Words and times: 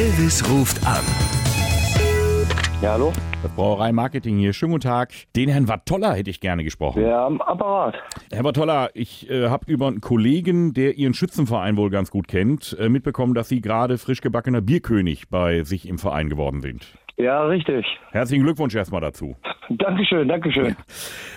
Elvis 0.00 0.42
ruft 0.48 0.78
an. 0.86 1.04
Ja, 2.80 2.92
hallo? 2.92 3.12
Das 3.42 3.52
Brauerei 3.52 3.92
Marketing 3.92 4.38
hier. 4.38 4.54
Schönen 4.54 4.72
guten 4.72 4.88
Tag. 4.88 5.12
Den 5.36 5.50
Herrn 5.50 5.68
Wattoller 5.68 6.14
hätte 6.14 6.30
ich 6.30 6.40
gerne 6.40 6.64
gesprochen. 6.64 7.02
Ja, 7.02 7.26
am 7.26 7.42
Apparat. 7.42 7.96
Herr 8.32 8.42
Wattoller, 8.42 8.88
ich 8.94 9.28
äh, 9.28 9.50
habe 9.50 9.70
über 9.70 9.88
einen 9.88 10.00
Kollegen, 10.00 10.72
der 10.72 10.96
Ihren 10.96 11.12
Schützenverein 11.12 11.76
wohl 11.76 11.90
ganz 11.90 12.10
gut 12.10 12.28
kennt, 12.28 12.74
äh, 12.80 12.88
mitbekommen, 12.88 13.34
dass 13.34 13.50
Sie 13.50 13.60
gerade 13.60 13.98
frisch 13.98 14.22
gebackener 14.22 14.62
Bierkönig 14.62 15.28
bei 15.28 15.64
sich 15.64 15.86
im 15.86 15.98
Verein 15.98 16.30
geworden 16.30 16.62
sind. 16.62 16.86
Ja, 17.20 17.44
richtig. 17.44 17.84
Herzlichen 18.12 18.44
Glückwunsch 18.44 18.74
erstmal 18.74 19.02
dazu. 19.02 19.36
Dankeschön, 19.68 20.26
Dankeschön. 20.26 20.74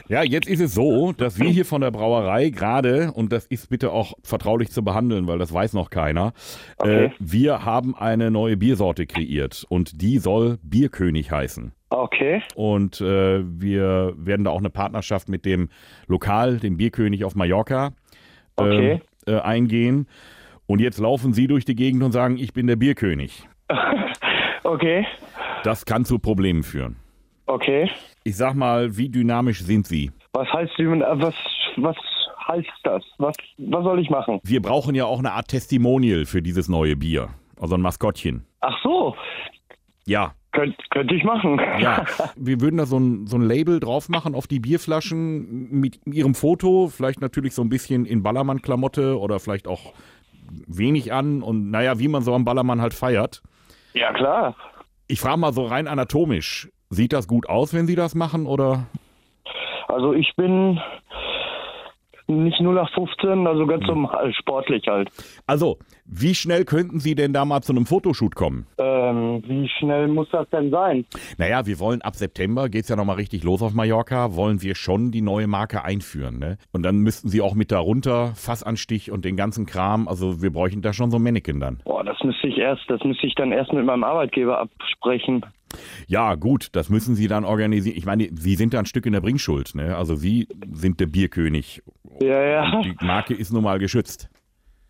Ja, 0.07 0.23
jetzt 0.23 0.47
ist 0.47 0.61
es 0.61 0.73
so, 0.73 1.11
dass 1.11 1.39
wir 1.39 1.49
hier 1.49 1.65
von 1.65 1.81
der 1.81 1.91
Brauerei 1.91 2.49
gerade, 2.49 3.11
und 3.13 3.33
das 3.33 3.45
ist 3.47 3.69
bitte 3.69 3.91
auch 3.91 4.13
vertraulich 4.23 4.69
zu 4.71 4.83
behandeln, 4.83 5.27
weil 5.27 5.39
das 5.39 5.53
weiß 5.53 5.73
noch 5.73 5.89
keiner, 5.89 6.31
Okay. 6.77 7.05
äh, 7.05 7.09
wir 7.19 7.65
haben 7.65 7.95
eine 7.95 8.31
neue 8.31 8.55
Biersorte 8.55 9.05
kreiert 9.05 9.65
und 9.67 10.01
die 10.01 10.19
soll 10.19 10.57
Bierkönig 10.63 11.31
heißen. 11.31 11.73
Okay. 11.89 12.41
Und 12.55 13.01
äh, 13.01 13.43
wir 13.45 14.13
werden 14.15 14.45
da 14.45 14.51
auch 14.51 14.59
eine 14.59 14.69
Partnerschaft 14.69 15.27
mit 15.27 15.43
dem 15.45 15.69
Lokal, 16.07 16.57
dem 16.59 16.77
Bierkönig 16.77 17.25
auf 17.25 17.35
Mallorca, 17.35 17.91
Okay. 18.55 19.01
äh, 19.27 19.31
äh, 19.31 19.39
eingehen. 19.41 20.07
Und 20.65 20.79
jetzt 20.79 20.97
laufen 20.99 21.33
Sie 21.33 21.47
durch 21.47 21.65
die 21.65 21.75
Gegend 21.75 22.03
und 22.03 22.13
sagen, 22.13 22.37
ich 22.37 22.53
bin 22.53 22.67
der 22.67 22.77
Bierkönig. 22.77 23.47
Okay. 24.65 25.05
Das 25.63 25.85
kann 25.85 26.05
zu 26.05 26.19
Problemen 26.19 26.63
führen. 26.63 26.97
Okay. 27.45 27.89
Ich 28.23 28.37
sag 28.37 28.55
mal, 28.55 28.97
wie 28.97 29.09
dynamisch 29.09 29.61
sind 29.61 29.87
Sie? 29.87 30.11
Was 30.33 30.51
heißt 30.51 30.73
was 30.79 31.35
was 31.77 31.95
heißt 32.47 32.69
das? 32.83 33.03
Was 33.17 33.35
was 33.57 33.83
soll 33.83 33.99
ich 33.99 34.09
machen? 34.09 34.39
Wir 34.43 34.61
brauchen 34.61 34.95
ja 34.95 35.05
auch 35.05 35.19
eine 35.19 35.33
Art 35.33 35.49
Testimonial 35.49 36.25
für 36.25 36.41
dieses 36.41 36.69
neue 36.69 36.95
Bier. 36.95 37.29
Also 37.59 37.75
ein 37.75 37.81
Maskottchen. 37.81 38.45
Ach 38.61 38.77
so. 38.83 39.15
Ja. 40.05 40.33
Könnt, 40.51 40.75
könnte 40.91 41.15
ich 41.15 41.23
machen. 41.23 41.59
Ja, 41.79 42.05
wir 42.35 42.61
würden 42.61 42.77
da 42.77 42.85
so 42.85 42.99
ein, 42.99 43.25
so 43.25 43.37
ein 43.37 43.41
Label 43.41 43.79
drauf 43.79 44.07
machen 44.09 44.35
auf 44.35 44.45
die 44.45 44.59
Bierflaschen 44.59 45.71
mit 45.71 45.99
ihrem 46.05 46.35
Foto, 46.35 46.89
vielleicht 46.89 47.21
natürlich 47.21 47.55
so 47.55 47.63
ein 47.63 47.69
bisschen 47.69 48.05
in 48.05 48.21
Ballermann-Klamotte 48.21 49.19
oder 49.19 49.39
vielleicht 49.39 49.67
auch 49.67 49.93
wenig 50.67 51.11
an 51.11 51.41
und 51.41 51.71
naja, 51.71 51.97
wie 51.97 52.07
man 52.07 52.21
so 52.21 52.35
am 52.35 52.45
Ballermann 52.45 52.81
halt 52.81 52.93
feiert. 52.93 53.41
Ja, 53.93 54.13
klar. 54.13 54.55
Ich 55.07 55.19
frage 55.19 55.37
mal 55.37 55.53
so 55.53 55.65
rein 55.65 55.87
anatomisch, 55.87 56.69
sieht 56.89 57.13
das 57.13 57.27
gut 57.27 57.49
aus, 57.49 57.73
wenn 57.73 57.87
Sie 57.87 57.95
das 57.95 58.15
machen 58.15 58.45
oder? 58.45 58.85
Also 59.87 60.13
ich 60.13 60.33
bin 60.35 60.79
nicht 62.27 62.59
0 62.59 62.75
nach 62.75 62.91
15, 62.93 63.47
also 63.47 63.65
ganz 63.65 63.85
normal, 63.85 64.33
sportlich 64.33 64.87
halt. 64.87 65.09
Also, 65.47 65.77
wie 66.05 66.35
schnell 66.35 66.65
könnten 66.65 66.99
Sie 66.99 67.15
denn 67.15 67.33
da 67.33 67.45
mal 67.45 67.61
zu 67.61 67.73
einem 67.73 67.85
Fotoshoot 67.85 68.35
kommen? 68.35 68.67
Ähm, 68.77 69.43
wie 69.45 69.69
schnell 69.69 70.07
muss 70.07 70.29
das 70.31 70.49
denn 70.49 70.69
sein? 70.69 71.05
Naja, 71.37 71.65
wir 71.65 71.79
wollen 71.79 72.01
ab 72.01 72.15
September, 72.15 72.69
geht's 72.69 72.89
ja 72.89 72.95
nochmal 72.95 73.15
richtig 73.17 73.43
los 73.43 73.61
auf 73.61 73.73
Mallorca, 73.73 74.35
wollen 74.35 74.61
wir 74.61 74.75
schon 74.75 75.11
die 75.11 75.21
neue 75.21 75.47
Marke 75.47 75.83
einführen. 75.83 76.39
Ne? 76.39 76.57
Und 76.71 76.83
dann 76.83 76.97
müssten 76.97 77.29
Sie 77.29 77.41
auch 77.41 77.55
mit 77.55 77.71
darunter 77.71 78.33
Fassanstich 78.35 79.11
und 79.11 79.25
den 79.25 79.35
ganzen 79.35 79.65
Kram, 79.65 80.07
also 80.07 80.41
wir 80.41 80.51
bräuchten 80.51 80.81
da 80.81 80.93
schon 80.93 81.11
so 81.11 81.17
ein 81.17 81.23
Mannequin 81.23 81.59
dann. 81.59 81.81
Boah, 81.85 82.03
das 82.03 82.17
müsste 82.23 82.47
ich 82.47 82.57
erst, 82.57 82.83
das 82.89 83.03
müsste 83.03 83.27
ich 83.27 83.35
dann 83.35 83.51
erst 83.51 83.73
mit 83.73 83.85
meinem 83.85 84.03
Arbeitgeber 84.03 84.59
absprechen. 84.59 85.45
Ja, 86.07 86.35
gut, 86.35 86.69
das 86.73 86.89
müssen 86.89 87.15
Sie 87.15 87.27
dann 87.27 87.45
organisieren. 87.45 87.97
Ich 87.97 88.05
meine, 88.05 88.29
Sie 88.31 88.55
sind 88.55 88.73
da 88.73 88.79
ein 88.79 88.85
Stück 88.85 89.05
in 89.05 89.13
der 89.13 89.21
Bringschuld. 89.21 89.75
Ne? 89.75 89.95
Also 89.95 90.15
Sie 90.15 90.47
sind 90.71 90.99
der 90.99 91.07
Bierkönig. 91.07 91.81
Ja, 92.21 92.43
ja. 92.43 92.81
Die 92.81 92.95
Marke 93.01 93.33
ist 93.33 93.51
nun 93.51 93.63
mal 93.63 93.79
geschützt. 93.79 94.29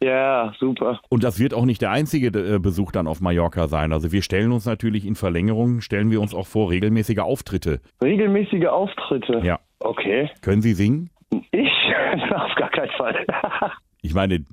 Ja, 0.04 0.54
super. 0.60 1.00
Und 1.10 1.24
das 1.24 1.40
wird 1.40 1.54
auch 1.54 1.66
nicht 1.66 1.82
der 1.82 1.92
einzige 1.92 2.28
äh, 2.28 2.60
Besuch 2.60 2.92
dann 2.92 3.08
auf 3.08 3.22
Mallorca 3.22 3.68
sein. 3.68 3.94
Also 3.94 4.12
wir 4.12 4.22
stellen 4.22 4.52
uns 4.52 4.66
natürlich 4.66 5.06
in 5.06 5.16
Verlängerung, 5.16 5.80
stellen 5.80 6.12
wir 6.12 6.20
uns 6.20 6.34
auch 6.34 6.48
vor, 6.48 6.72
regelmäßige 6.72 7.20
Auftritte. 7.20 7.80
Regelmäßige 8.04 8.66
Auftritte. 8.66 9.40
Ja. 9.44 9.60
Okay. 9.80 10.30
Können 10.42 10.62
Sie 10.62 10.74
singen? 10.74 11.10
Ich? 11.52 11.72
Auf 12.36 12.56
gar 12.56 12.70
keinen 12.70 12.92
Fall. 12.98 13.26
Ich 14.06 14.14
meine, 14.14 14.44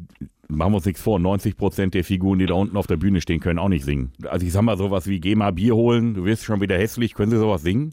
machen 0.46 0.70
wir 0.70 0.76
uns 0.76 0.86
nichts 0.86 1.02
vor, 1.02 1.18
90 1.18 1.56
Prozent 1.56 1.94
der 1.94 2.04
Figuren, 2.04 2.38
die 2.38 2.46
da 2.46 2.54
unten 2.54 2.76
auf 2.76 2.86
der 2.86 2.96
Bühne 2.96 3.20
stehen, 3.20 3.40
können 3.40 3.58
auch 3.58 3.68
nicht 3.68 3.84
singen. 3.84 4.12
Also 4.28 4.46
ich 4.46 4.52
sag 4.52 4.62
mal 4.62 4.76
sowas 4.76 5.08
wie, 5.08 5.18
geh 5.18 5.34
mal 5.34 5.52
Bier 5.52 5.74
holen, 5.74 6.14
du 6.14 6.24
wirst 6.24 6.44
schon 6.44 6.60
wieder 6.60 6.76
hässlich, 6.76 7.14
können 7.14 7.32
Sie 7.32 7.36
sowas 7.36 7.62
singen? 7.62 7.92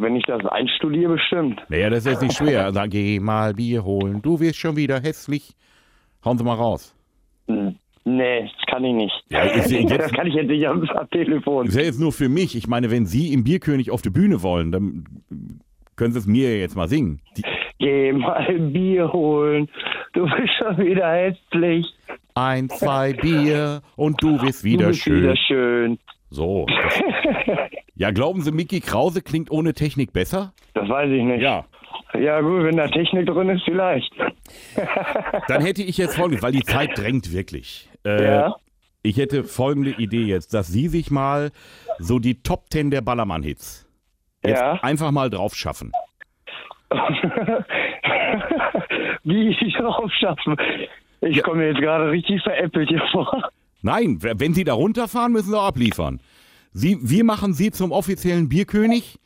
Wenn 0.00 0.16
ich 0.16 0.24
das 0.24 0.44
einstudiere, 0.46 1.12
bestimmt. 1.14 1.60
Naja, 1.68 1.90
das 1.90 2.00
ist 2.00 2.06
jetzt 2.12 2.22
nicht 2.22 2.36
schwer. 2.36 2.72
Sag, 2.74 2.90
geh 2.90 3.20
mal 3.20 3.54
Bier 3.54 3.84
holen, 3.84 4.22
du 4.22 4.40
wirst 4.40 4.56
schon 4.58 4.76
wieder 4.76 5.00
hässlich. 5.00 5.54
Hauen 6.24 6.38
Sie 6.38 6.44
mal 6.44 6.54
raus. 6.54 6.94
Hm. 7.48 7.76
Nee, 8.04 8.42
das 8.56 8.66
kann 8.66 8.82
ich 8.84 8.94
nicht. 8.94 9.24
Ja, 9.28 9.42
ist 9.42 9.70
jetzt- 9.70 9.90
das 9.90 10.12
kann 10.12 10.26
ich 10.26 10.34
jetzt 10.34 10.48
nicht 10.48 10.66
am, 10.66 10.82
am 10.88 11.10
Telefon. 11.10 11.66
Das 11.66 11.74
ist 11.74 11.80
ja 11.80 11.86
jetzt 11.86 12.00
nur 12.00 12.12
für 12.12 12.28
mich. 12.30 12.56
Ich 12.56 12.66
meine, 12.66 12.90
wenn 12.90 13.04
Sie 13.06 13.32
im 13.32 13.44
Bierkönig 13.44 13.90
auf 13.90 14.00
die 14.02 14.10
Bühne 14.10 14.42
wollen, 14.42 14.72
dann 14.72 15.04
können 15.96 16.12
Sie 16.12 16.18
es 16.18 16.26
mir 16.26 16.58
jetzt 16.58 16.76
mal 16.76 16.88
singen. 16.88 17.20
Die, 17.36 17.42
Geh 17.78 18.12
mal 18.12 18.34
ein 18.46 18.72
Bier 18.72 19.10
holen. 19.12 19.68
Du 20.12 20.24
bist 20.24 20.52
schon 20.58 20.76
wieder 20.78 21.10
hässlich. 21.12 21.86
ein, 22.34 22.68
zwei 22.68 23.12
Bier 23.14 23.80
und 23.96 24.22
du 24.22 24.40
wirst 24.42 24.62
Du 24.64 24.68
wieder 24.68 24.88
bist 24.88 25.00
schön. 25.02 25.22
wieder 25.22 25.36
schön. 25.36 25.98
So. 26.30 26.66
Ja, 27.96 28.10
glauben 28.12 28.40
Sie, 28.40 28.50
Mickey 28.50 28.80
Krause 28.80 29.20
klingt 29.20 29.50
ohne 29.50 29.74
Technik 29.74 30.14
besser? 30.14 30.54
Das 30.72 30.88
weiß 30.88 31.10
ich 31.10 31.22
nicht. 31.22 31.42
Ja. 31.42 31.66
Ja, 32.18 32.40
gut, 32.40 32.62
wenn 32.64 32.78
da 32.78 32.86
Technik 32.88 33.26
drin 33.26 33.50
ist, 33.50 33.62
vielleicht. 33.64 34.10
Dann 35.48 35.60
hätte 35.60 35.82
ich 35.82 35.98
jetzt 35.98 36.16
folgendes, 36.16 36.42
weil 36.42 36.52
die 36.52 36.62
Zeit 36.62 36.96
drängt 36.96 37.30
wirklich. 37.30 37.90
Äh, 38.06 38.24
Ja. 38.24 38.56
Ich 39.02 39.18
hätte 39.18 39.44
folgende 39.44 39.90
Idee 39.90 40.22
jetzt, 40.22 40.54
dass 40.54 40.68
Sie 40.68 40.88
sich 40.88 41.10
mal 41.10 41.50
so 41.98 42.18
die 42.18 42.42
Top 42.42 42.64
10 42.70 42.90
der 42.90 43.02
Ballermann-Hits 43.02 43.86
Ja. 44.46 44.78
einfach 44.82 45.10
mal 45.10 45.28
drauf 45.28 45.54
schaffen. 45.54 45.92
Wie 49.24 49.48
ich 49.50 49.74
drauf 49.74 50.10
schaffen. 50.18 50.56
Ich 51.20 51.36
Ja. 51.36 51.42
komme 51.42 51.66
jetzt 51.66 51.80
gerade 51.80 52.10
richtig 52.10 52.42
veräppelt 52.42 52.88
hier 52.88 53.02
vor. 53.12 53.50
Nein, 53.82 54.18
wenn 54.20 54.54
Sie 54.54 54.64
da 54.64 54.74
runterfahren, 54.74 55.32
müssen 55.32 55.50
Sie 55.50 55.58
auch 55.58 55.66
abliefern. 55.66 56.20
Sie, 56.72 56.98
wir 57.00 57.24
machen 57.24 57.52
Sie 57.54 57.70
zum 57.70 57.92
offiziellen 57.92 58.48
Bierkönig 58.48 59.18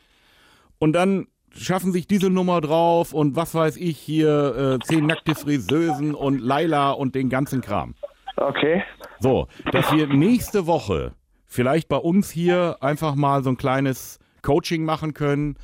und 0.79 0.93
dann 0.93 1.27
schaffen 1.57 1.93
sich 1.93 2.07
diese 2.07 2.31
Nummer 2.31 2.61
drauf 2.61 3.13
und 3.13 3.37
was 3.37 3.55
weiß 3.55 3.77
ich 3.77 3.99
hier, 3.99 4.79
äh, 4.81 4.85
zehn 4.85 5.07
nackte 5.07 5.35
Friseusen 5.35 6.15
und 6.15 6.41
Laila 6.41 6.91
und 6.93 7.15
den 7.15 7.29
ganzen 7.29 7.61
Kram. 7.61 7.95
Okay. 8.37 8.83
So, 9.21 9.47
dass 9.71 9.93
wir 9.93 10.07
nächste 10.09 10.67
Woche 10.67 11.13
vielleicht 11.47 11.89
bei 11.89 11.97
uns 11.97 12.31
hier 12.31 12.79
einfach 12.81 13.15
mal 13.15 13.45
so 13.45 13.51
ein 13.51 13.57
kleines 13.57 14.19
Coaching 14.43 14.85
machen 14.85 15.15
können 15.15 15.57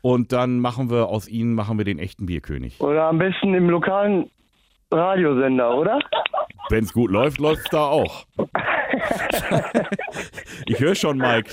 und 0.00 0.32
dann 0.32 0.58
machen 0.58 0.90
wir 0.90 1.08
aus 1.08 1.28
Ihnen 1.28 1.54
machen 1.54 1.78
wir 1.78 1.84
den 1.84 1.98
echten 1.98 2.26
Bierkönig. 2.26 2.80
Oder 2.80 3.04
am 3.04 3.18
besten 3.18 3.54
im 3.54 3.70
lokalen 3.70 4.30
Radiosender, 4.90 5.76
oder? 5.76 6.00
Wenn 6.72 6.84
es 6.84 6.94
gut 6.94 7.10
läuft, 7.10 7.38
läuft 7.38 7.64
es 7.66 7.70
da 7.70 7.84
auch. 7.84 8.24
ich 10.64 10.80
höre 10.80 10.94
schon, 10.94 11.18
Mike. 11.18 11.50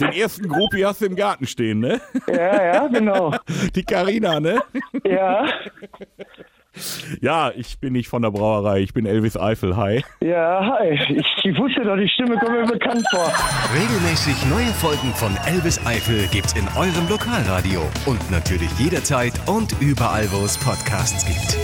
Den 0.00 0.12
ersten 0.12 0.48
Gruppi 0.48 0.80
hast 0.80 1.02
du 1.02 1.04
im 1.04 1.14
Garten 1.14 1.46
stehen, 1.46 1.80
ne? 1.80 2.00
Ja, 2.26 2.64
ja, 2.64 2.86
genau. 2.86 3.34
Die 3.74 3.82
Karina, 3.82 4.40
ne? 4.40 4.62
Ja, 5.04 5.46
Ja, 7.20 7.52
ich 7.54 7.78
bin 7.78 7.92
nicht 7.92 8.08
von 8.08 8.22
der 8.22 8.30
Brauerei, 8.30 8.80
ich 8.80 8.94
bin 8.94 9.04
Elvis 9.04 9.36
Eifel. 9.36 9.76
Hi. 9.76 10.02
ja, 10.22 10.78
hi. 10.78 10.98
Ich, 11.10 11.44
ich 11.44 11.58
wusste 11.58 11.84
doch, 11.84 11.96
die 11.96 12.08
Stimme 12.08 12.38
kommt 12.38 12.52
mir 12.52 12.64
bekannt 12.66 13.06
vor. 13.10 13.30
Regelmäßig 13.74 14.46
neue 14.46 14.72
Folgen 14.80 15.12
von 15.14 15.36
Elvis 15.46 15.78
Eifel 15.84 16.26
gibt's 16.28 16.54
in 16.54 16.66
eurem 16.74 17.06
Lokalradio 17.10 17.82
und 18.06 18.30
natürlich 18.30 18.70
jederzeit 18.78 19.34
und 19.46 19.78
überall, 19.82 20.26
wo 20.32 20.42
es 20.42 20.56
Podcasts 20.56 21.26
gibt. 21.26 21.63